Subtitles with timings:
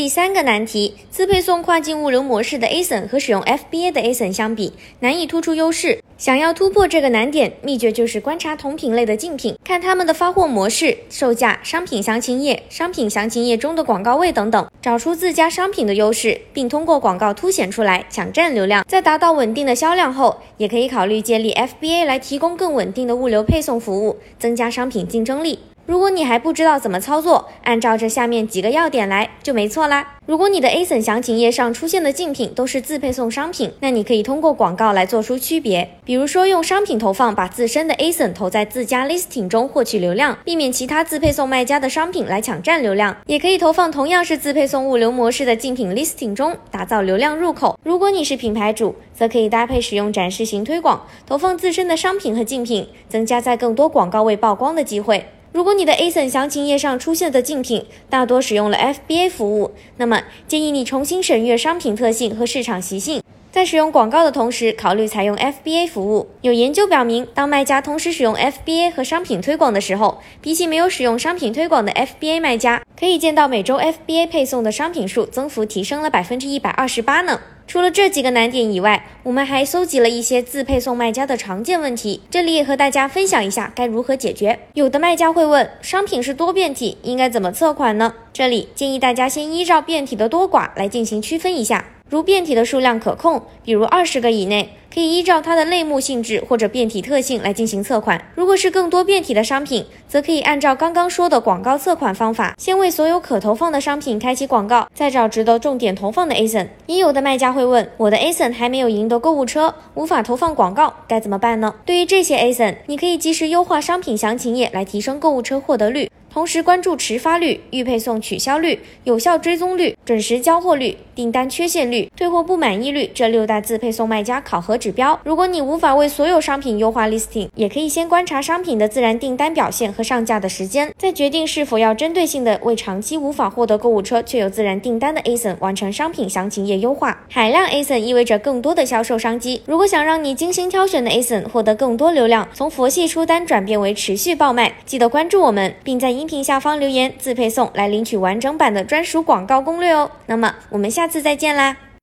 [0.00, 6.02] 第三个难题：自配送跨境物流模式的 ASIN 和使用 FBA 的 ASIN 相比，难以突出优势。
[6.20, 18.84] 想要突破这个难点，秘诀就是观察同品类的竞品，看他们的发货模式、售价、商品详情页、商品详情页中的广告位等等，找出自家商品的优势，并通过广告凸显出来，抢占流量。
[18.86, 25.60] 在达到稳定的销量后，也可以考虑建立 FBA 来提供更稳定的物流配送服务，增加商品竞争力。
[25.86, 30.18] 如果你还不知道怎么操作，按照这下面几个要点来就没错啦。
[30.30, 43.16] 如果你的 ASIN 详情页上出现的竞品都是自配送商品，那你可以通过广告来做出区别，比如说用商品投放把自身的 ASIN 投在自家 listing 中获取流量，避免其他自配送卖家的商品来抢占流量。
[43.26, 47.76] 也可以投放同样是自配送物流模式的竞品 listing 中，打造流量入口。
[47.82, 55.26] 如果你是品牌主，则可以搭配使用展示型推广，投放自身的商品和竞品，增加在更多广告位曝光的机会。
[55.52, 63.20] 如果你的 ASIN 详情页上出现的竞品大多使用了 FBA 服务，那么建议你重新审阅商品特性和市场习性，
[63.52, 66.28] 在使用广告的同时考虑采用 FBA 服务。
[66.40, 77.40] 有研究表明，当卖家同时使用 FBA 和商品推广的时候，比起没有使用商品推广的 FBA 卖家，可以见到每周 FBA 配送的商品数增幅提升了百分之一百二十八呢。
[77.66, 84.58] 除了这几个难点以外，我们还搜集了一些自配送卖家的常见问题，这里也和大家分享一下该如何解决。
[84.74, 88.14] 有的卖家会问，商品是多变体，应该怎么测款呢？
[88.32, 91.84] 这里建议大家先依照变体的多寡来进行区分一下。
[92.10, 98.20] 如变体的数量可控，比如二十个以内，可以依照它的类目性质或者变体特性来进行测款。
[98.34, 106.66] 如果是更多变体的商品，则可以按照刚刚说的广告测款方法，先为所有可投放的商品开启广告，再找值得重点投放的 ASIN。
[106.86, 111.76] 也有的卖家会问，我的 ASIN 还没有赢得购物车，无法投放广告，该怎么办呢？
[111.86, 116.10] 对于这些 ASIN，你可以及时优化商品详情页来提升购物车获得率。
[116.32, 125.18] 同时关注迟发率、预配送取消率、有效追踪率、准时交货率、订单缺陷率、退货不满意率这六大自配送卖家考核指标。
[125.24, 137.24] 如果你无法为所有商品优化 listing，也可以先观察商品的自然订单表现和上架的时间，再决定是否要针对性的为长期无法获得购物车却有自然订单的 ASIN 完成商品详情页优化。
[137.28, 139.60] 海量 ASIN 意味着更多的销售商机。
[139.66, 146.19] 如果想让你精心挑选的 ASIN 获得更多流量，从佛系出单转变为持续爆卖，记得关注我们，并在。
[146.20, 150.10] 音频下方留言自配送来领取完整版的专属广告攻略哦。
[150.26, 151.74] 那么我们下次再见啦。